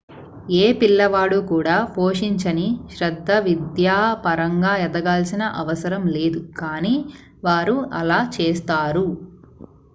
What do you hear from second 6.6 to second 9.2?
కానీ వారు అలా చేస్తారు